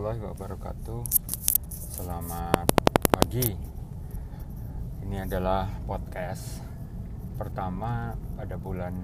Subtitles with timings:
[0.00, 1.00] warahmatullahi wabarakatuh.
[1.92, 2.64] Selamat
[3.12, 3.52] pagi.
[5.04, 6.64] Ini adalah podcast
[7.36, 8.96] pertama pada bulan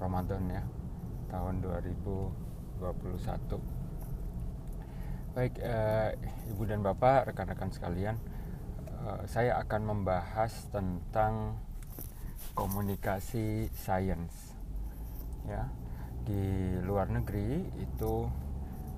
[0.00, 0.64] Ramadan ya
[1.28, 2.80] Tahun 2021
[5.36, 6.16] Baik eh,
[6.56, 8.16] Ibu dan Bapak, rekan-rekan sekalian
[9.04, 11.60] eh, Saya akan membahas tentang
[12.56, 14.56] komunikasi sains
[15.44, 15.68] ya.
[16.24, 18.43] Di luar negeri itu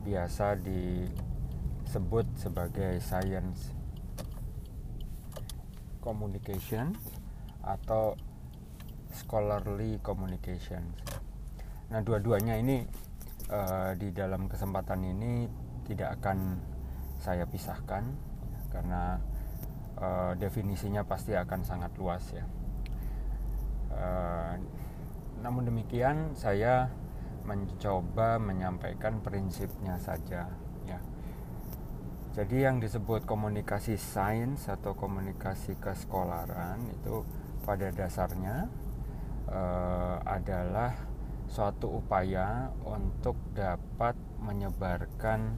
[0.06, 3.74] biasa disebut sebagai science
[5.98, 6.94] communication
[7.66, 8.14] atau
[9.10, 10.86] scholarly communication.
[11.90, 12.86] Nah, dua-duanya ini
[13.50, 15.50] uh, di dalam kesempatan ini
[15.90, 16.62] tidak akan
[17.18, 18.06] saya pisahkan
[18.70, 19.18] karena
[19.98, 22.46] uh, definisinya pasti akan sangat luas ya.
[23.90, 24.54] Uh,
[25.42, 26.90] namun demikian, saya
[27.46, 30.50] mencoba menyampaikan prinsipnya saja
[30.84, 30.98] ya.
[32.34, 37.24] Jadi yang disebut komunikasi sains atau komunikasi kesekolaran itu
[37.64, 38.68] pada dasarnya
[39.48, 40.92] uh, adalah
[41.46, 45.56] suatu upaya untuk dapat menyebarkan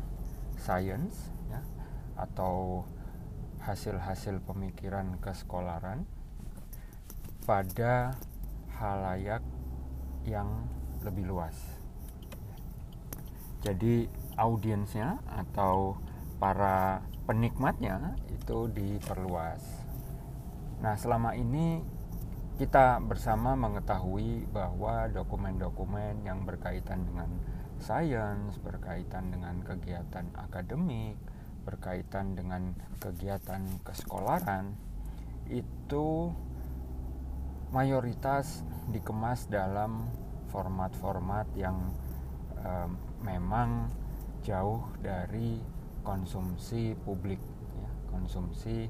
[0.55, 1.65] sains ya,
[2.15, 2.85] atau
[3.65, 6.07] hasil-hasil pemikiran kesekolaran
[7.49, 8.15] pada
[8.77, 9.43] halayak
[10.29, 10.69] yang
[11.03, 11.78] lebih luas.
[13.59, 14.07] Jadi
[14.39, 15.99] audiensnya atau
[16.39, 19.61] para penikmatnya itu diperluas.
[20.79, 21.83] Nah, selama ini
[22.59, 27.31] kita bersama mengetahui bahwa dokumen-dokumen yang berkaitan dengan
[27.79, 31.19] sains, berkaitan dengan kegiatan akademik,
[31.63, 34.75] berkaitan dengan kegiatan kesekolaran
[35.51, 36.35] itu
[37.71, 40.09] mayoritas dikemas dalam
[40.49, 41.77] format-format yang
[43.23, 43.91] memang
[44.47, 45.59] jauh dari
[46.07, 47.43] konsumsi publik
[47.77, 48.89] ya, konsumsi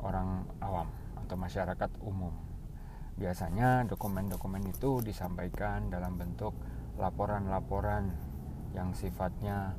[0.00, 2.32] orang awam atau masyarakat umum.
[3.14, 6.54] Biasanya dokumen-dokumen itu disampaikan dalam bentuk
[6.98, 8.10] laporan-laporan
[8.74, 9.78] yang sifatnya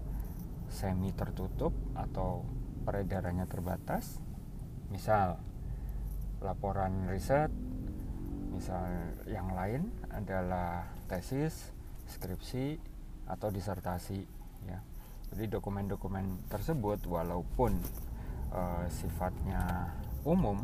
[0.71, 2.47] semi tertutup atau
[2.87, 4.23] peredarannya terbatas.
[4.87, 5.41] Misal
[6.39, 7.49] laporan riset
[8.55, 8.87] misal
[9.27, 11.75] yang lain adalah tesis
[12.07, 12.79] skripsi
[13.25, 14.19] atau disertasi
[14.65, 14.79] ya.
[15.33, 17.75] Jadi dokumen-dokumen tersebut walaupun
[18.53, 19.91] uh, sifatnya
[20.23, 20.61] umum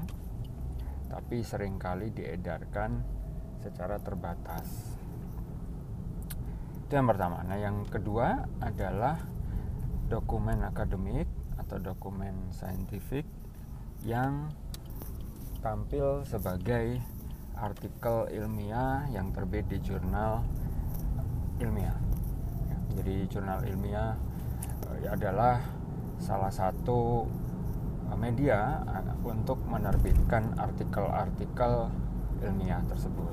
[1.12, 3.04] tapi sering kali diedarkan
[3.60, 4.96] secara terbatas.
[6.88, 7.44] Itu yang pertama.
[7.44, 9.20] Nah, yang kedua adalah
[10.08, 11.28] dokumen akademik
[11.60, 13.28] atau dokumen saintifik
[14.08, 14.50] yang
[15.60, 16.98] tampil sebagai
[17.60, 20.42] artikel ilmiah yang terbit di jurnal
[21.62, 22.11] ilmiah
[23.32, 24.20] jurnal ilmiah
[24.92, 25.64] uh, adalah
[26.20, 27.24] salah satu
[28.12, 31.88] uh, media uh, untuk menerbitkan artikel-artikel
[32.44, 33.32] ilmiah tersebut.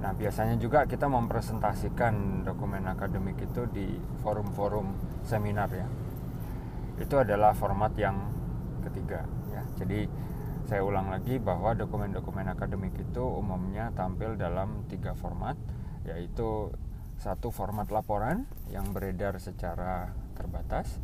[0.00, 5.84] Nah, biasanya juga kita mempresentasikan dokumen akademik itu di forum-forum seminar ya.
[6.96, 8.16] Itu adalah format yang
[8.80, 9.60] ketiga ya.
[9.76, 10.08] Jadi
[10.64, 15.58] saya ulang lagi bahwa dokumen-dokumen akademik itu umumnya tampil dalam tiga format
[16.08, 16.72] yaitu
[17.20, 20.96] satu format laporan yang beredar secara terbatas,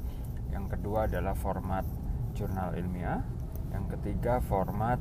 [0.48, 1.84] yang kedua adalah format
[2.32, 3.20] jurnal ilmiah,
[3.68, 4.96] yang ketiga format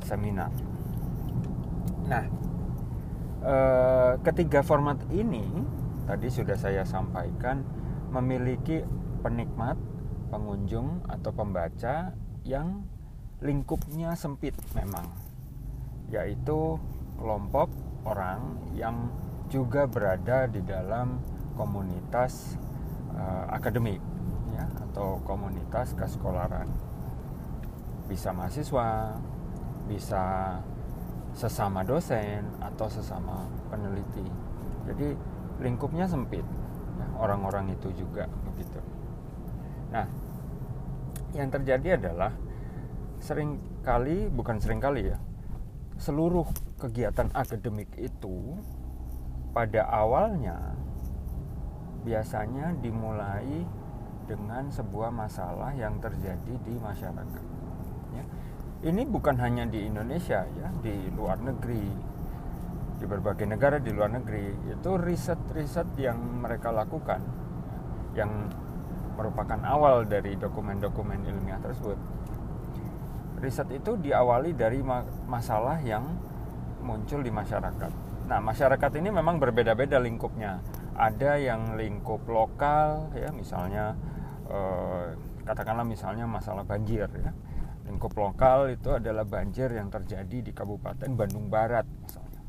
[0.00, 0.48] seminar.
[2.08, 2.24] Nah,
[3.44, 5.44] eh, ketiga format ini
[6.08, 7.60] tadi sudah saya sampaikan
[8.08, 8.80] memiliki
[9.20, 9.76] penikmat,
[10.32, 12.16] pengunjung atau pembaca
[12.48, 12.80] yang
[13.44, 15.04] lingkupnya sempit memang,
[16.08, 16.80] yaitu
[17.20, 17.68] kelompok
[18.08, 19.12] orang yang
[19.48, 21.18] juga berada di dalam
[21.56, 22.54] komunitas
[23.16, 23.98] uh, akademik
[24.54, 26.68] ya atau komunitas kesekolaran
[28.08, 29.18] bisa mahasiswa
[29.88, 30.24] bisa
[31.32, 34.24] sesama dosen atau sesama peneliti.
[34.88, 35.12] Jadi
[35.60, 36.44] lingkupnya sempit.
[36.98, 38.80] Ya, orang-orang itu juga begitu.
[39.92, 40.08] Nah
[41.36, 42.32] yang terjadi adalah
[43.20, 45.18] sering kali bukan sering kali ya
[45.98, 46.46] seluruh
[46.78, 48.54] kegiatan akademik itu
[49.52, 50.76] pada awalnya
[52.04, 53.64] biasanya dimulai
[54.28, 57.44] dengan sebuah masalah yang terjadi di masyarakat.
[58.12, 58.24] Ya.
[58.92, 61.84] Ini bukan hanya di Indonesia ya, di luar negeri,
[63.00, 67.24] di berbagai negara di luar negeri itu riset-riset yang mereka lakukan,
[68.14, 68.30] yang
[69.16, 71.98] merupakan awal dari dokumen-dokumen ilmiah tersebut.
[73.42, 74.84] Riset itu diawali dari
[75.26, 76.04] masalah yang
[76.84, 80.60] muncul di masyarakat Nah, masyarakat ini memang berbeda-beda lingkupnya.
[80.98, 83.94] ada yang lingkup lokal ya misalnya
[84.50, 85.14] eh,
[85.46, 87.30] katakanlah misalnya masalah banjir ya.
[87.86, 92.42] Lingkup lokal itu adalah banjir yang terjadi di Kabupaten Bandung Barat misalnya.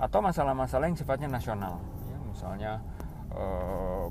[0.00, 1.76] Atau masalah-masalah yang sifatnya nasional
[2.08, 2.18] ya.
[2.24, 2.72] Misalnya
[3.36, 4.06] eh,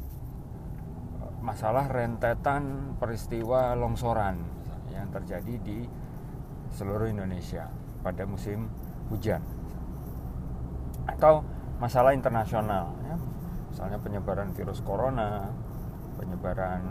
[1.42, 4.38] masalah rentetan peristiwa longsoran
[4.94, 5.90] yang terjadi di
[6.78, 7.74] seluruh Indonesia
[8.06, 8.69] pada musim
[9.10, 9.56] hujan
[11.07, 11.42] atau
[11.80, 13.15] masalah internasional ya
[13.71, 15.54] misalnya penyebaran virus corona
[16.18, 16.81] penyebaran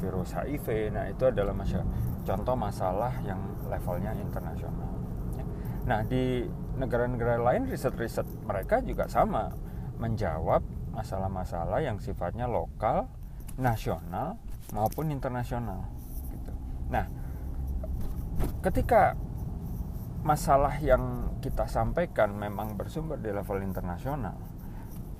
[0.00, 1.84] virus HIV nah itu adalah masya,
[2.24, 4.92] contoh masalah yang levelnya internasional
[5.36, 5.44] ya.
[5.84, 6.48] nah di
[6.80, 9.52] negara-negara lain riset-riset mereka juga sama
[10.00, 10.64] menjawab
[10.96, 13.08] masalah-masalah yang sifatnya lokal
[13.60, 14.40] nasional
[14.72, 15.84] maupun internasional
[16.32, 16.52] gitu.
[16.88, 17.04] nah
[18.64, 19.16] ketika
[20.20, 24.36] masalah yang kita sampaikan memang bersumber di level internasional,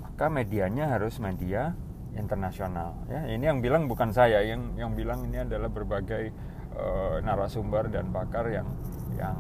[0.05, 1.73] maka medianya harus media
[2.17, 2.97] internasional.
[3.09, 6.33] Ya, ini yang bilang bukan saya, yang yang bilang ini adalah berbagai
[6.77, 8.69] uh, narasumber dan pakar yang
[9.17, 9.37] yang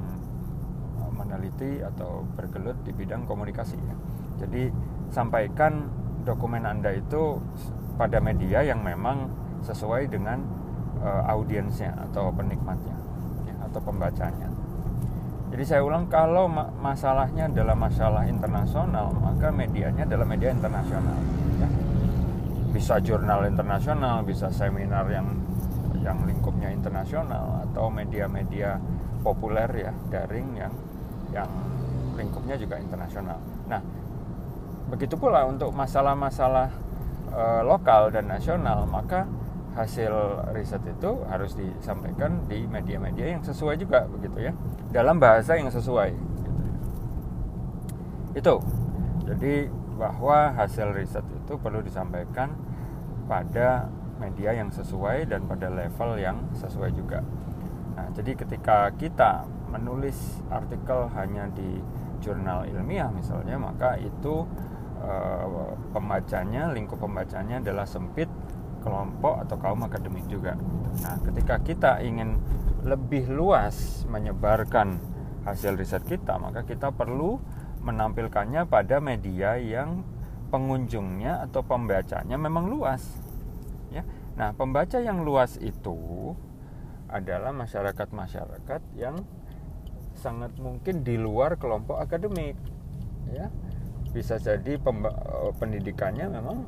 [1.00, 3.76] uh, meneliti atau bergelut di bidang komunikasi.
[3.76, 3.96] Ya.
[4.46, 4.72] Jadi
[5.12, 5.92] sampaikan
[6.24, 7.40] dokumen anda itu
[8.00, 9.28] pada media yang memang
[9.60, 10.40] sesuai dengan
[11.04, 12.96] uh, audiensnya atau penikmatnya
[13.44, 14.49] ya, atau pembacanya.
[15.50, 21.18] Jadi saya ulang kalau ma masalahnya adalah masalah internasional, maka medianya adalah media internasional.
[21.58, 21.68] Ya.
[22.70, 25.26] Bisa jurnal internasional, bisa seminar yang
[26.00, 28.78] yang lingkupnya internasional atau media-media
[29.26, 30.72] populer ya daring yang
[31.34, 31.50] yang
[32.14, 33.42] lingkupnya juga internasional.
[33.66, 33.82] Nah,
[34.86, 36.72] begitu pula untuk masalah-masalah
[37.30, 39.26] e, lokal dan nasional, maka
[39.74, 44.54] hasil riset itu harus disampaikan di media-media yang sesuai juga begitu ya
[44.90, 46.50] dalam bahasa yang sesuai gitu.
[48.34, 48.54] itu
[49.30, 49.54] jadi
[49.94, 52.56] bahwa hasil riset itu perlu disampaikan
[53.30, 53.86] pada
[54.18, 57.22] media yang sesuai dan pada level yang sesuai juga
[57.94, 61.78] nah jadi ketika kita menulis artikel hanya di
[62.20, 64.44] jurnal ilmiah misalnya maka itu
[65.00, 65.10] e,
[65.94, 68.28] pembacanya lingkup pembacanya adalah sempit
[68.80, 70.56] kelompok atau kaum akademik juga.
[71.04, 72.40] Nah, ketika kita ingin
[72.84, 75.00] lebih luas menyebarkan
[75.44, 77.40] hasil riset kita, maka kita perlu
[77.80, 80.04] menampilkannya pada media yang
[80.52, 83.00] pengunjungnya atau pembacanya memang luas.
[83.88, 84.04] Ya.
[84.36, 86.32] Nah, pembaca yang luas itu
[87.10, 89.24] adalah masyarakat-masyarakat yang
[90.14, 92.58] sangat mungkin di luar kelompok akademik.
[93.32, 93.48] Ya.
[94.10, 94.76] Bisa jadi
[95.56, 96.66] pendidikannya memang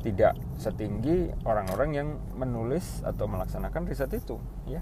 [0.00, 4.80] tidak setinggi orang-orang yang menulis atau melaksanakan riset itu ya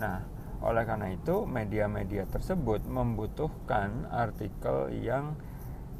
[0.00, 0.24] nah
[0.60, 5.36] oleh karena itu media-media tersebut membutuhkan artikel yang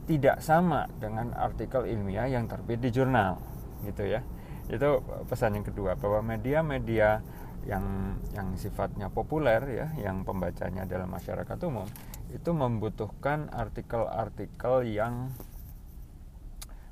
[0.04, 3.40] tidak sama dengan artikel ilmiah yang terbit di jurnal
[3.84, 4.20] gitu ya
[4.68, 7.20] itu pesan yang kedua bahwa media-media
[7.68, 11.84] yang yang sifatnya populer ya yang pembacanya adalah masyarakat umum
[12.30, 15.34] itu membutuhkan artikel-artikel yang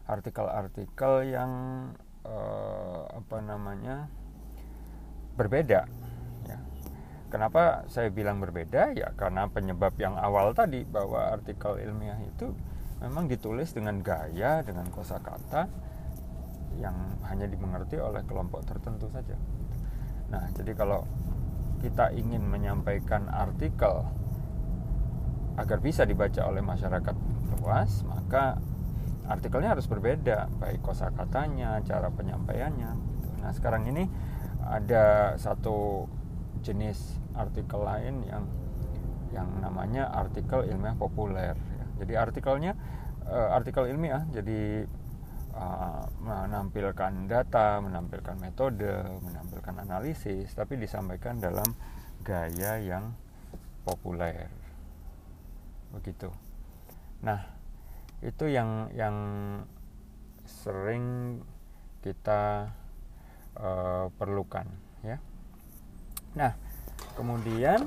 [0.09, 1.53] artikel-artikel yang
[2.25, 4.09] uh, apa namanya
[5.37, 5.87] berbeda.
[7.29, 8.97] Kenapa saya bilang berbeda?
[8.97, 12.57] Ya karena penyebab yang awal tadi bahwa artikel ilmiah itu
[13.05, 15.69] memang ditulis dengan gaya, dengan kosakata
[16.81, 16.95] yang
[17.29, 19.37] hanya dimengerti oleh kelompok tertentu saja.
[20.33, 21.05] Nah, jadi kalau
[21.85, 24.09] kita ingin menyampaikan artikel
[25.59, 27.17] agar bisa dibaca oleh masyarakat
[27.59, 28.59] luas, maka
[29.29, 32.91] artikelnya harus berbeda baik kosakatanya cara penyampaiannya
[33.45, 34.09] nah sekarang ini
[34.65, 36.09] ada satu
[36.69, 38.45] jenis artikel lain yang
[39.33, 41.87] yang namanya artikel ilmiah populer ya.
[42.05, 42.73] jadi artikelnya
[43.29, 44.85] uh, artikel ilmiah jadi
[45.57, 48.93] uh, menampilkan data menampilkan metode
[49.25, 51.67] menampilkan analisis tapi disampaikan dalam
[52.25, 53.15] gaya yang
[53.89, 54.53] populer.
[55.95, 56.29] Begitu.
[57.25, 57.41] Nah
[58.21, 59.17] itu yang yang
[60.45, 61.39] sering
[62.03, 62.73] kita
[63.57, 64.67] uh, perlukan
[65.07, 65.17] ya
[66.39, 66.55] nah
[67.19, 67.83] kemudian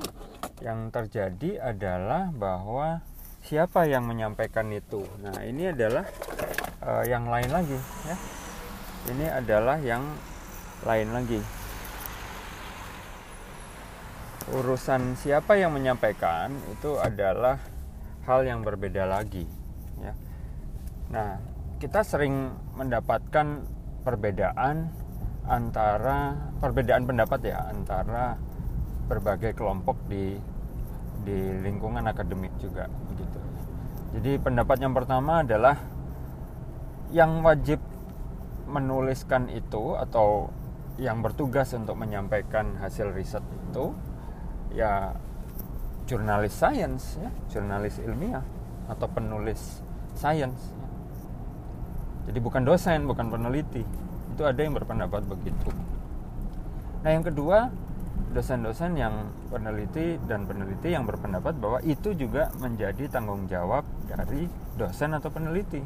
[0.60, 3.00] yang terjadi adalah bahwa
[3.42, 5.02] siapa yang menyampaikan itu?
[5.24, 6.04] Nah ini adalah
[6.84, 8.16] uh, yang lain lagi ya.
[9.10, 10.04] Ini adalah yang
[10.86, 11.40] lain lagi.
[14.52, 17.58] Urusan siapa yang menyampaikan itu adalah
[18.26, 19.46] hal yang berbeda lagi
[19.98, 20.14] ya.
[21.10, 21.30] Nah,
[21.82, 23.66] kita sering mendapatkan
[24.06, 24.90] perbedaan
[25.46, 28.38] antara perbedaan pendapat ya antara
[29.10, 30.38] berbagai kelompok di
[31.22, 33.38] di lingkungan akademik juga begitu.
[34.18, 35.78] Jadi pendapat yang pertama adalah
[37.12, 37.78] yang wajib
[38.66, 40.48] menuliskan itu atau
[40.96, 43.92] yang bertugas untuk menyampaikan hasil riset itu
[44.72, 45.16] ya
[46.08, 48.44] jurnalis sains ya jurnalis ilmiah
[48.88, 49.80] atau penulis
[50.16, 50.72] sains
[52.28, 53.84] jadi bukan dosen bukan peneliti
[54.42, 55.70] itu ada yang berpendapat begitu.
[57.06, 57.70] Nah yang kedua
[58.34, 65.14] dosen-dosen yang peneliti dan peneliti yang berpendapat bahwa itu juga menjadi tanggung jawab dari dosen
[65.14, 65.78] atau peneliti.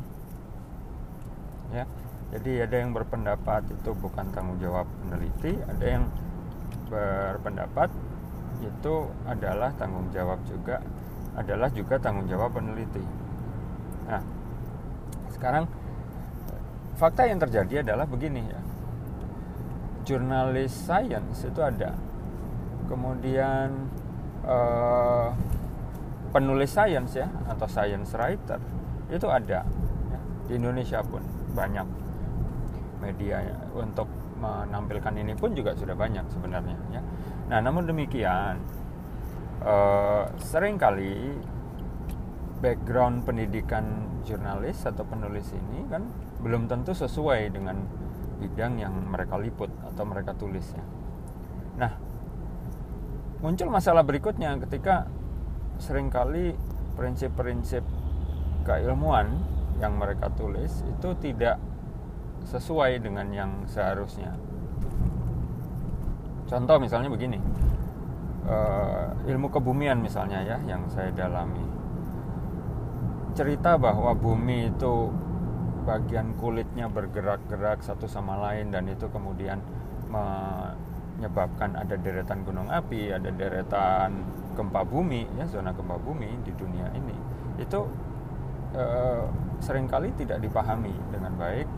[1.69, 1.85] Ya
[2.33, 6.09] jadi ada yang berpendapat itu bukan tanggung jawab peneliti ada yang
[6.89, 7.93] berpendapat
[8.65, 8.95] itu
[9.29, 10.81] adalah tanggung jawab juga
[11.37, 13.05] adalah juga tanggung jawab peneliti.
[14.09, 14.25] Nah
[15.29, 15.69] sekarang
[16.97, 18.61] fakta yang terjadi adalah begini ya.
[20.09, 21.93] Jurnalis sains itu ada.
[22.89, 23.91] Kemudian
[24.47, 25.31] uh,
[26.33, 28.59] penulis sains ya atau science writer
[29.07, 29.63] itu ada
[30.11, 31.23] ya, di Indonesia pun
[31.53, 31.87] banyak.
[32.97, 34.09] Media ya, untuk
[34.41, 37.03] menampilkan ini pun juga sudah banyak sebenarnya ya.
[37.53, 38.57] Nah, namun demikian
[39.61, 41.37] uh, sering kali
[42.65, 43.85] background pendidikan
[44.25, 46.09] jurnalis atau penulis ini kan
[46.41, 47.81] belum tentu sesuai dengan
[48.37, 50.85] bidang yang mereka liput atau mereka tulis ya.
[51.77, 51.93] Nah,
[53.41, 55.09] muncul masalah berikutnya ketika
[55.77, 56.57] sering kali
[56.97, 57.85] prinsip-prinsip
[58.65, 59.29] keilmuan
[59.77, 61.61] yang mereka tulis itu tidak
[62.49, 64.33] sesuai dengan yang seharusnya.
[66.47, 67.43] Contoh misalnya begini,
[68.47, 71.61] uh, ilmu kebumian misalnya ya yang saya dalami.
[73.37, 75.13] Cerita bahwa bumi itu
[75.87, 79.63] bagian kulitnya bergerak-gerak satu sama lain dan itu kemudian
[80.11, 84.27] menyebabkan ada deretan gunung api, ada deretan
[84.59, 87.15] gempa bumi, ya zona gempa bumi di dunia ini,
[87.63, 87.87] itu
[88.75, 88.85] e,
[89.63, 91.69] sering kali tidak dipahami dengan baik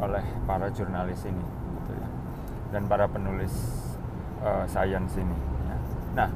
[0.00, 1.44] oleh para jurnalis ini,
[1.76, 2.08] gitu ya,
[2.72, 3.52] dan para penulis
[4.40, 5.38] e, sains ini.
[5.68, 5.76] Ya.
[6.24, 6.28] Nah,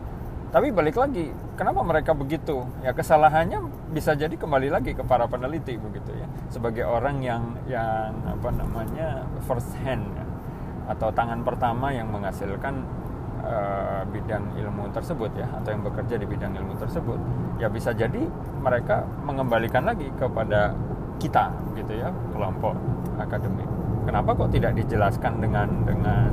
[0.52, 2.68] tapi balik lagi, kenapa mereka begitu?
[2.85, 8.12] Ya kesalahannya bisa jadi kembali lagi ke para peneliti begitu ya, sebagai orang yang yang
[8.28, 10.04] apa namanya first hand.
[10.12, 10.32] Ya
[10.90, 12.82] atau tangan pertama yang menghasilkan
[13.47, 17.18] uh, bidang ilmu tersebut ya atau yang bekerja di bidang ilmu tersebut
[17.62, 18.26] ya bisa jadi
[18.59, 20.75] mereka mengembalikan lagi kepada
[21.23, 22.75] kita gitu ya kelompok
[23.23, 23.68] akademik
[24.02, 26.30] kenapa kok tidak dijelaskan dengan dengan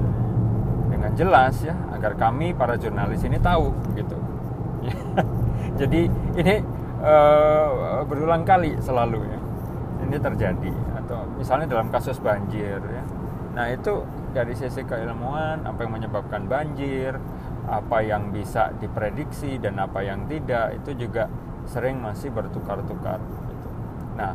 [0.89, 4.17] dengan jelas ya agar kami para jurnalis ini tahu gitu.
[5.79, 6.55] Jadi ini
[6.99, 9.39] uh, berulang kali selalu ya
[10.09, 10.73] ini terjadi.
[10.97, 13.03] Atau misalnya dalam kasus banjir ya.
[13.53, 14.03] Nah itu
[14.33, 17.17] dari sisi keilmuan apa yang menyebabkan banjir
[17.69, 21.29] apa yang bisa diprediksi dan apa yang tidak itu juga
[21.69, 23.69] sering masih bertukar-tukar gitu.
[24.17, 24.33] nah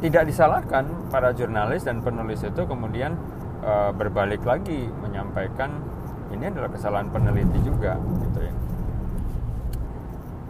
[0.00, 3.18] tidak disalahkan para jurnalis dan penulis itu kemudian
[3.62, 5.70] e, berbalik lagi menyampaikan
[6.34, 8.54] ini adalah kesalahan peneliti juga gitu ya.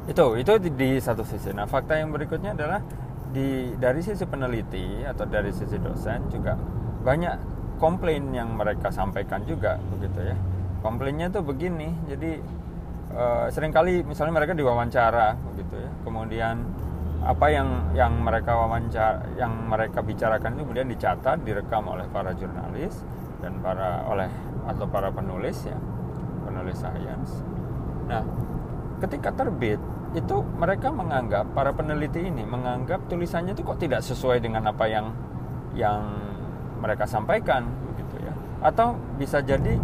[0.08, 1.52] Itu itu di, di satu sisi.
[1.52, 2.80] Nah fakta yang berikutnya adalah
[3.28, 6.56] di dari sisi peneliti atau dari sisi dosen juga
[7.04, 7.36] banyak
[7.76, 10.36] komplain yang mereka sampaikan juga begitu ya.
[10.80, 12.40] Komplainnya tuh begini jadi
[13.14, 15.90] uh, sering kali misalnya mereka diwawancara begitu ya.
[16.02, 16.56] Kemudian
[17.18, 23.02] apa yang yang mereka wawancara yang mereka bicarakan itu kemudian dicatat direkam oleh para jurnalis
[23.42, 24.30] dan para oleh
[24.70, 25.78] atau para penulis ya
[26.46, 27.42] penulis sains.
[28.06, 28.22] Nah
[29.02, 29.82] ketika terbit
[30.16, 35.12] itu mereka menganggap para peneliti ini menganggap tulisannya itu kok tidak sesuai dengan apa yang
[35.76, 36.00] yang
[36.78, 38.34] mereka sampaikan begitu ya.
[38.62, 39.76] Atau bisa jadi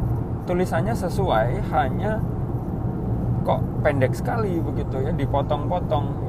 [0.47, 2.23] tulisannya sesuai hanya
[3.45, 6.24] kok pendek sekali begitu ya dipotong-potong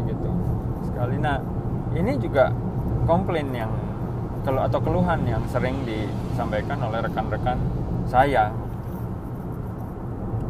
[1.22, 1.38] nah
[1.96, 2.52] ini juga
[3.06, 3.72] komplain yang
[4.46, 7.58] atau keluhan yang sering disampaikan oleh rekan-rekan
[8.06, 8.54] saya.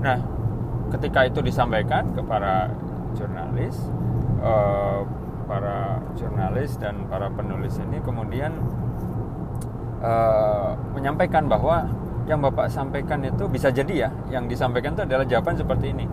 [0.04, 0.20] Nah
[0.92, 2.68] ketika itu disampaikan ke para
[3.16, 3.76] jurnalis
[4.44, 5.00] eh,
[5.48, 8.52] para jurnalis dan para penulis ini kemudian
[10.02, 11.86] uh, menyampaikan bahwa
[12.26, 16.06] yang bapak sampaikan itu bisa jadi ya yang disampaikan itu adalah jawaban seperti ini.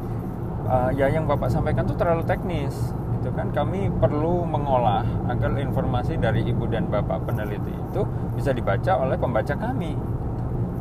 [0.68, 3.54] Uh, ya yang bapak sampaikan itu terlalu teknis itu kan.
[3.54, 8.02] Kami perlu mengolah agar informasi dari ibu dan bapak peneliti itu
[8.34, 9.94] bisa dibaca oleh pembaca kami.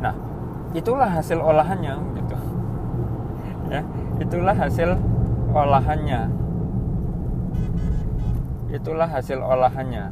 [0.02, 0.10] Nah
[0.74, 2.36] itulah hasil olahannya gitu.
[3.70, 3.86] Ya
[4.18, 4.98] itulah hasil
[5.54, 6.20] olahannya.
[8.74, 10.10] Itulah hasil olahannya.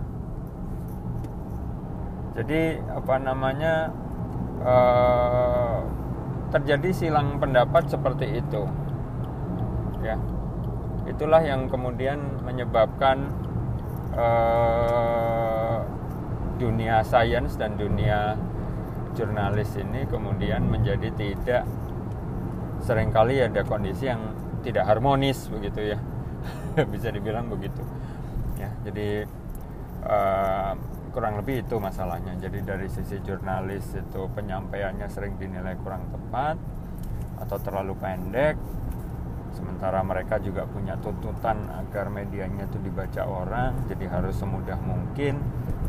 [2.38, 3.90] Jadi apa namanya
[4.62, 5.82] uh,
[6.54, 8.62] terjadi silang pendapat seperti itu.
[10.00, 10.16] Ya
[11.10, 13.28] itulah yang kemudian menyebabkan
[14.14, 15.82] uh,
[16.56, 18.38] dunia sains dan dunia
[19.18, 21.64] jurnalis ini kemudian menjadi tidak
[22.80, 25.98] sering kali ada kondisi yang tidak harmonis begitu ya.
[26.92, 27.82] Bisa dibilang begitu.
[28.56, 29.26] Ya jadi
[30.06, 30.72] uh,
[31.10, 32.38] kurang lebih itu masalahnya.
[32.38, 36.56] Jadi dari sisi jurnalis itu penyampaiannya sering dinilai kurang tepat
[37.40, 38.54] atau terlalu pendek
[39.60, 45.36] sementara mereka juga punya tuntutan agar medianya itu dibaca orang jadi harus semudah mungkin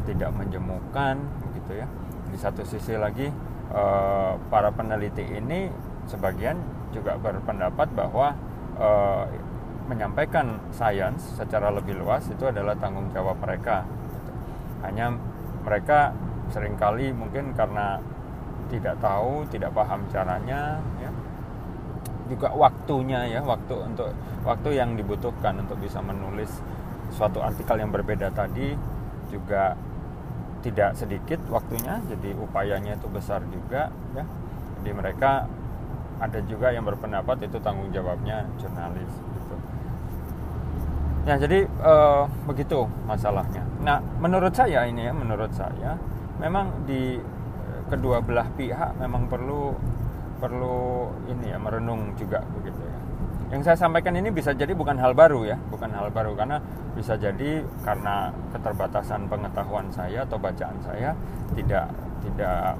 [0.03, 1.15] tidak menjemukan
[1.47, 1.87] begitu ya
[2.27, 3.31] di satu sisi lagi
[3.71, 5.71] uh, para peneliti ini
[6.11, 6.59] sebagian
[6.91, 8.35] juga berpendapat bahwa
[8.75, 9.23] uh,
[9.87, 13.83] menyampaikan sains secara lebih luas itu adalah tanggung jawab mereka.
[14.85, 15.15] Hanya
[15.65, 16.13] mereka
[16.51, 17.99] sering kali mungkin karena
[18.71, 21.00] tidak tahu, tidak paham caranya, ya,
[22.31, 24.15] juga waktunya ya, waktu untuk
[24.47, 26.49] waktu yang dibutuhkan untuk bisa menulis
[27.11, 28.71] suatu artikel yang berbeda tadi
[29.27, 29.75] juga
[30.63, 34.23] tidak sedikit waktunya, jadi upayanya itu besar juga ya.
[34.79, 35.45] Jadi mereka
[36.21, 39.09] ada juga yang berpendapat itu tanggung jawabnya jurnalis
[41.21, 43.61] Ya, jadi uh, begitu masalahnya.
[43.85, 45.93] Nah, menurut saya ini ya, menurut saya
[46.41, 49.77] memang di eh, kedua belah pihak memang perlu
[50.41, 52.97] perlu ini ya merenung juga begitu ya.
[53.53, 56.57] Yang saya sampaikan ini bisa jadi bukan hal baru ya, bukan hal baru karena
[56.97, 61.13] bisa jadi karena keterbatasan pengetahuan saya atau bacaan saya
[61.53, 61.91] tidak
[62.25, 62.79] tidak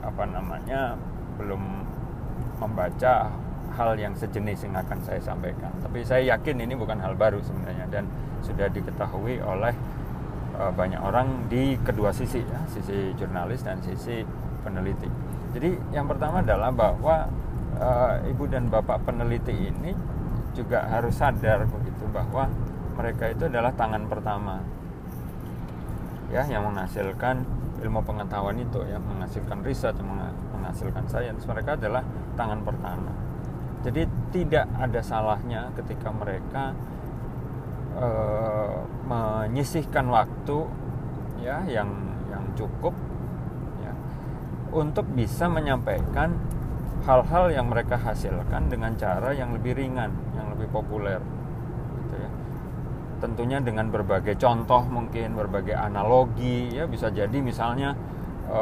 [0.00, 0.96] apa namanya
[1.36, 1.84] belum
[2.58, 3.28] membaca
[3.76, 5.70] hal yang sejenis yang akan saya sampaikan.
[5.80, 8.04] Tapi saya yakin ini bukan hal baru sebenarnya dan
[8.40, 9.72] sudah diketahui oleh
[10.56, 14.24] uh, banyak orang di kedua sisi ya, sisi jurnalis dan sisi
[14.64, 15.08] peneliti.
[15.50, 17.26] Jadi yang pertama adalah bahwa
[17.78, 19.92] uh, ibu dan bapak peneliti ini
[20.54, 22.50] juga harus sadar begitu bahwa
[22.98, 24.62] mereka itu adalah tangan pertama.
[26.30, 27.42] Ya yang menghasilkan
[27.82, 29.96] ilmu pengetahuan itu ya menghasilkan riset
[30.54, 31.42] menghasilkan sains.
[31.42, 32.04] Mereka adalah
[32.38, 33.10] tangan pertama.
[33.80, 36.76] Jadi tidak ada salahnya ketika mereka
[37.96, 38.08] e,
[39.08, 40.68] menyisihkan waktu
[41.40, 41.88] ya yang
[42.28, 42.92] yang cukup
[44.70, 46.34] untuk bisa menyampaikan
[47.04, 51.18] hal-hal yang mereka hasilkan dengan cara yang lebih ringan, yang lebih populer.
[52.04, 52.30] Gitu ya.
[53.20, 57.96] Tentunya dengan berbagai contoh mungkin, berbagai analogi ya bisa jadi misalnya
[58.48, 58.60] e,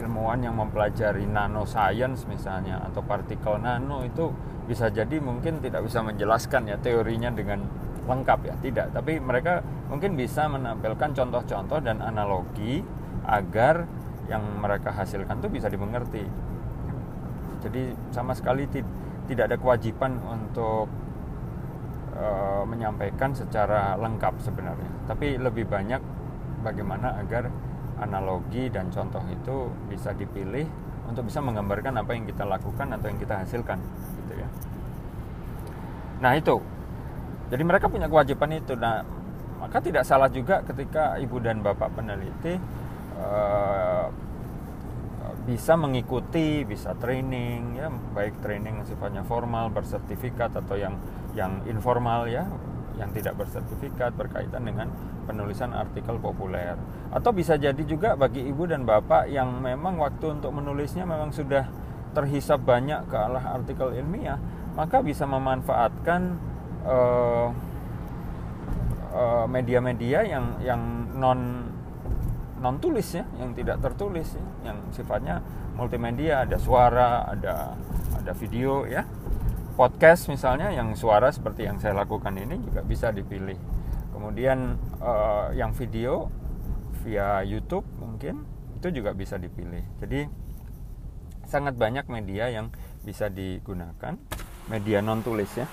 [0.00, 4.32] ilmuwan yang mempelajari nanoscience misalnya atau partikel nano itu
[4.64, 7.62] bisa jadi mungkin tidak bisa menjelaskan ya teorinya dengan
[8.04, 12.80] lengkap ya tidak tapi mereka mungkin bisa menampilkan contoh-contoh dan analogi
[13.24, 13.88] agar
[14.30, 16.24] yang mereka hasilkan itu bisa dimengerti
[17.64, 18.68] jadi sama sekali
[19.24, 20.88] tidak ada kewajiban untuk
[22.16, 26.00] uh, menyampaikan secara lengkap sebenarnya tapi lebih banyak
[26.64, 27.48] bagaimana agar
[28.00, 30.66] analogi dan contoh itu bisa dipilih
[31.04, 33.78] untuk bisa menggambarkan apa yang kita lakukan atau yang kita hasilkan
[34.24, 34.48] gitu ya.
[36.24, 36.56] Nah, itu.
[37.52, 38.72] Jadi mereka punya kewajiban itu.
[38.72, 39.04] Nah,
[39.60, 42.56] maka tidak salah juga ketika ibu dan bapak peneliti
[43.24, 44.06] uh,
[45.44, 50.96] bisa mengikuti, bisa training ya, baik training sifatnya formal, bersertifikat atau yang
[51.32, 52.48] yang informal ya,
[53.00, 54.88] yang tidak bersertifikat berkaitan dengan
[55.24, 56.76] penulisan artikel populer.
[57.12, 61.68] Atau bisa jadi juga bagi ibu dan bapak yang memang waktu untuk menulisnya memang sudah
[62.14, 64.38] terhisap banyak ke arah artikel ilmiah
[64.74, 66.38] maka bisa memanfaatkan
[66.86, 67.48] uh,
[69.14, 70.82] uh, media-media yang yang
[71.14, 71.70] non
[72.64, 75.44] non tulis ya yang tidak tertulis ya, yang sifatnya
[75.76, 77.76] multimedia ada suara ada
[78.16, 79.04] ada video ya.
[79.76, 83.58] Podcast misalnya yang suara seperti yang saya lakukan ini juga bisa dipilih.
[84.16, 86.32] Kemudian uh, yang video
[87.04, 88.48] via YouTube mungkin
[88.80, 89.84] itu juga bisa dipilih.
[90.00, 90.24] Jadi
[91.44, 92.72] sangat banyak media yang
[93.04, 94.16] bisa digunakan
[94.72, 95.68] media non tulis ya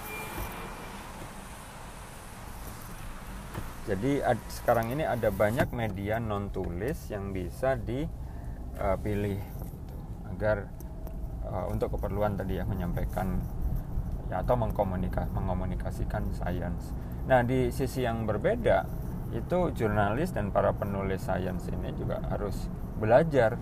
[3.90, 10.70] jadi ad, sekarang ini ada banyak media non tulis yang bisa dipilih uh, agar
[11.50, 13.42] uh, untuk keperluan tadi ya menyampaikan
[14.30, 18.90] ya, atau mengkomunikasikan sains Nah, di sisi yang berbeda,
[19.32, 22.68] itu jurnalis dan para penulis sains ini juga harus
[22.98, 23.56] belajar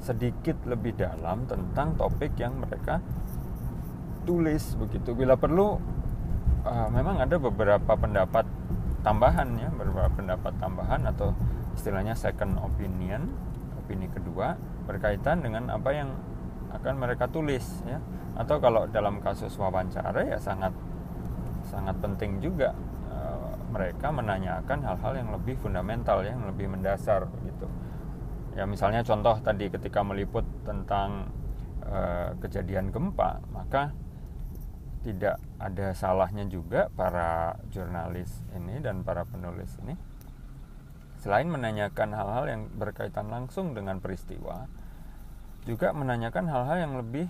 [0.00, 3.02] sedikit lebih dalam tentang topik yang mereka
[4.24, 5.12] tulis begitu.
[5.12, 5.76] Bila perlu,
[6.64, 8.46] uh, memang ada beberapa pendapat
[9.00, 9.68] tambahan ya,
[10.16, 11.32] pendapat tambahan atau
[11.76, 13.30] istilahnya second opinion,
[13.80, 16.14] opini kedua berkaitan dengan apa yang
[16.74, 17.98] akan mereka tulis ya.
[18.38, 20.72] Atau kalau dalam kasus wawancara ya sangat
[21.68, 22.72] sangat penting juga
[23.70, 27.66] mereka menanyakan hal-hal yang lebih fundamental yang lebih mendasar gitu
[28.58, 31.30] ya misalnya contoh tadi ketika meliput tentang
[31.86, 33.94] uh, kejadian gempa maka
[35.00, 39.96] tidak ada salahnya juga para jurnalis ini dan para penulis ini.
[41.20, 44.68] Selain menanyakan hal-hal yang berkaitan langsung dengan peristiwa
[45.68, 47.28] juga menanyakan hal-hal yang lebih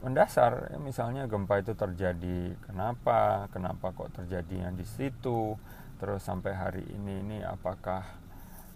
[0.00, 0.72] mendasar.
[0.72, 5.56] Ya, misalnya gempa itu terjadi kenapa kenapa kok terjadinya di situ
[6.00, 8.04] terus sampai hari ini ini apakah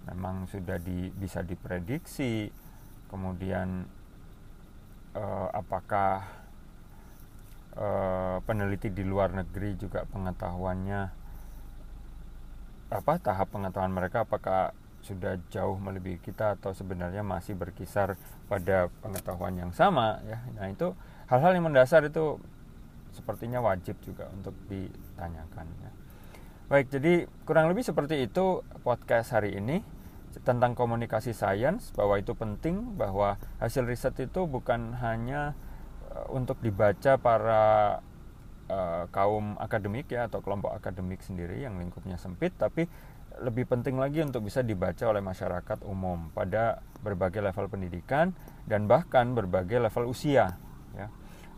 [0.08, 2.48] memang sudah di, bisa diprediksi?
[3.08, 3.88] Kemudian
[5.16, 6.47] eh, apakah
[7.76, 11.02] eh, peneliti di luar negeri juga pengetahuannya
[12.88, 14.72] apa tahap pengetahuan mereka apakah
[15.04, 18.16] sudah jauh melebihi kita atau sebenarnya masih berkisar
[18.48, 20.96] pada pengetahuan yang sama ya nah itu
[21.28, 22.40] hal-hal yang mendasar itu
[23.12, 25.90] sepertinya wajib juga untuk ditanyakan ya.
[26.68, 29.80] Baik, jadi kurang lebih seperti itu podcast hari ini
[30.44, 35.56] tentang komunikasi sains bahwa itu penting bahwa hasil riset itu bukan hanya
[36.30, 37.64] untuk dibaca para
[38.68, 42.86] uh, kaum akademik ya atau kelompok akademik sendiri yang lingkupnya sempit tapi
[43.38, 48.34] lebih penting lagi untuk bisa dibaca oleh masyarakat umum pada berbagai level pendidikan
[48.66, 50.58] dan bahkan berbagai level usia
[50.96, 51.06] ya.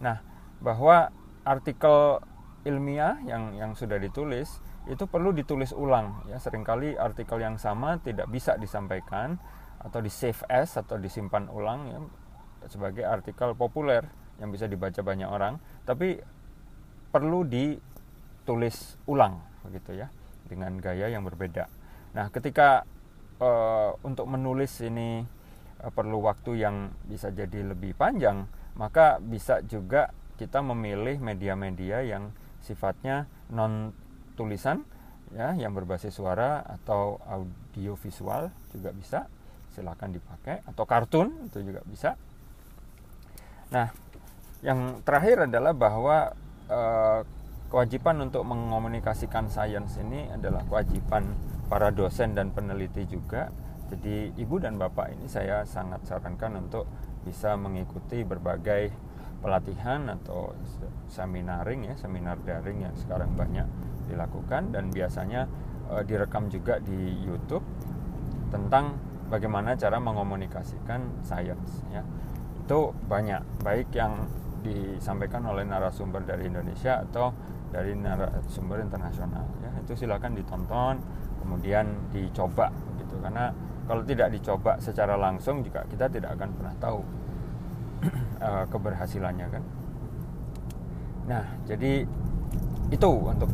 [0.05, 0.21] Nah,
[0.61, 1.09] bahwa
[1.47, 2.21] artikel
[2.69, 6.37] ilmiah yang yang sudah ditulis itu perlu ditulis ulang ya.
[6.37, 9.41] Seringkali artikel yang sama tidak bisa disampaikan
[9.81, 12.01] atau di save as atau disimpan ulang ya
[12.69, 14.05] sebagai artikel populer
[14.41, 16.17] yang bisa dibaca banyak orang, tapi
[17.13, 20.09] perlu ditulis ulang begitu ya
[20.49, 21.69] dengan gaya yang berbeda.
[22.17, 22.83] Nah, ketika
[23.39, 25.23] uh, untuk menulis ini
[25.85, 32.33] uh, perlu waktu yang bisa jadi lebih panjang, maka bisa juga kita memilih media-media yang
[32.65, 33.93] sifatnya non
[34.41, 34.89] tulisan
[35.37, 39.21] ya yang berbasis suara atau audio visual juga bisa
[39.71, 42.19] silakan dipakai atau kartun itu juga bisa
[43.71, 43.93] nah
[44.61, 46.37] yang terakhir adalah bahwa
[46.69, 47.21] eh,
[47.71, 51.23] kewajiban untuk mengomunikasikan sains ini adalah kewajiban
[51.71, 53.49] para dosen dan peneliti juga.
[53.91, 56.87] Jadi ibu dan bapak ini saya sangat sarankan untuk
[57.23, 58.91] bisa mengikuti berbagai
[59.41, 60.53] pelatihan atau
[61.09, 63.67] seminaring ya seminar daring yang sekarang banyak
[64.07, 64.71] dilakukan.
[64.71, 65.51] Dan biasanya
[65.91, 67.67] e, direkam juga di YouTube
[68.55, 68.95] tentang
[69.27, 72.07] bagaimana cara mengomunikasikan sains ya.
[72.63, 74.27] Itu banyak baik yang
[74.61, 77.33] disampaikan oleh narasumber dari Indonesia atau
[77.71, 79.47] dari narasumber internasional.
[79.63, 81.01] Ya itu silakan ditonton
[81.41, 82.69] kemudian dicoba
[83.01, 83.17] gitu.
[83.23, 83.51] Karena
[83.89, 87.01] kalau tidak dicoba secara langsung juga kita tidak akan pernah tahu
[88.43, 89.63] uh, keberhasilannya kan?
[91.27, 92.05] Nah jadi
[92.91, 93.51] itu untuk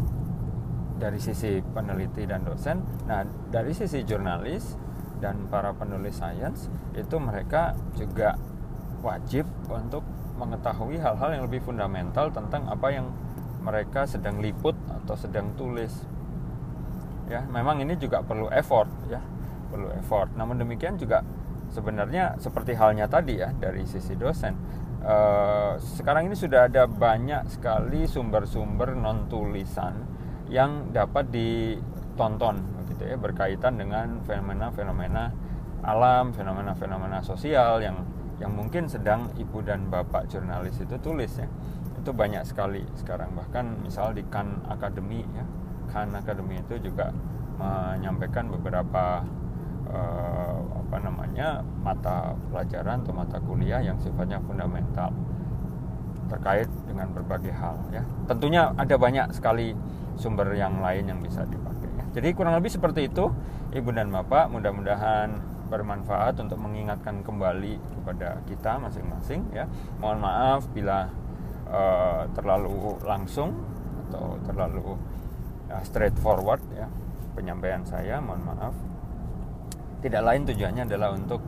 [0.97, 2.81] dari sisi peneliti dan dosen.
[3.05, 4.77] Nah dari sisi jurnalis
[5.21, 8.37] dan para penulis sains itu mereka juga
[9.05, 10.05] wajib untuk
[10.37, 13.09] mengetahui hal-hal yang lebih fundamental tentang apa yang
[13.65, 15.91] mereka sedang liput atau sedang tulis
[17.27, 19.19] ya memang ini juga perlu effort ya
[19.67, 20.31] perlu effort.
[20.39, 21.27] Namun demikian juga
[21.75, 24.55] sebenarnya seperti halnya tadi ya dari sisi dosen.
[25.07, 30.03] Uh, sekarang ini sudah ada banyak sekali sumber-sumber non tulisan
[30.51, 32.59] yang dapat ditonton
[32.91, 35.31] gitu ya berkaitan dengan fenomena-fenomena
[35.87, 38.03] alam, fenomena-fenomena sosial yang
[38.37, 41.49] yang mungkin sedang ibu dan bapak jurnalis itu tulis ya.
[42.01, 45.45] Itu banyak sekali sekarang bahkan misal di Khan Academy ya.
[45.89, 47.11] Khan Academy itu juga
[47.57, 49.25] menyampaikan beberapa
[49.89, 55.11] uh, apa namanya mata pelajaran atau mata kuliah yang sifatnya fundamental
[56.29, 58.03] terkait dengan berbagai hal ya.
[58.29, 59.73] Tentunya ada banyak sekali
[60.19, 62.05] sumber yang lain yang bisa dipakai ya.
[62.21, 63.33] Jadi kurang lebih seperti itu
[63.77, 69.67] Ibu dan Bapak, mudah-mudahan bermanfaat untuk mengingatkan kembali kepada kita masing-masing ya.
[69.99, 71.11] Mohon maaf bila
[71.67, 73.55] uh, terlalu langsung
[74.07, 74.95] atau terlalu
[75.71, 76.87] uh, straightforward ya
[77.35, 78.75] penyampaian saya, mohon maaf
[80.01, 81.43] tidak lain tujuannya adalah untuk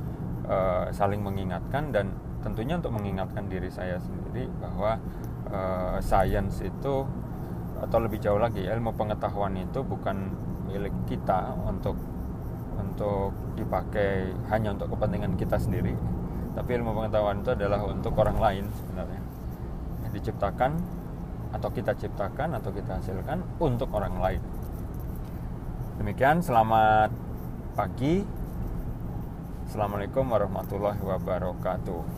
[0.48, 2.10] uh, saling mengingatkan dan
[2.42, 4.96] tentunya untuk mengingatkan diri saya sendiri bahwa
[5.52, 7.06] uh, sains itu
[7.78, 10.34] atau lebih jauh lagi ilmu pengetahuan itu bukan
[10.66, 11.94] milik kita untuk
[12.98, 15.94] untuk dipakai hanya untuk kepentingan kita sendiri.
[16.58, 19.22] Tapi ilmu pengetahuan itu adalah untuk orang lain sebenarnya.
[20.10, 20.74] Diciptakan
[21.54, 24.42] atau kita ciptakan atau kita hasilkan untuk orang lain.
[26.02, 27.14] Demikian selamat
[27.78, 28.26] pagi.
[29.70, 32.17] Assalamualaikum warahmatullahi wabarakatuh